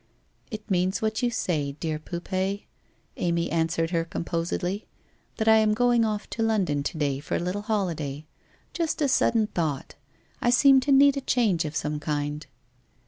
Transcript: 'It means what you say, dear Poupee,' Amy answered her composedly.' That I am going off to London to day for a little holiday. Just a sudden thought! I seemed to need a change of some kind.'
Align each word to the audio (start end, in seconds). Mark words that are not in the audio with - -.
'It 0.49 0.67
means 0.67 0.99
what 0.99 1.21
you 1.21 1.29
say, 1.29 1.73
dear 1.73 1.99
Poupee,' 1.99 2.65
Amy 3.17 3.51
answered 3.51 3.91
her 3.91 4.03
composedly.' 4.03 4.87
That 5.37 5.47
I 5.47 5.57
am 5.57 5.75
going 5.75 6.05
off 6.05 6.27
to 6.31 6.41
London 6.41 6.81
to 6.81 6.97
day 6.97 7.19
for 7.19 7.35
a 7.35 7.39
little 7.39 7.61
holiday. 7.61 8.25
Just 8.73 8.99
a 9.03 9.07
sudden 9.07 9.45
thought! 9.45 9.93
I 10.41 10.49
seemed 10.49 10.81
to 10.85 10.91
need 10.91 11.17
a 11.17 11.21
change 11.21 11.65
of 11.65 11.75
some 11.75 11.99
kind.' 11.99 12.47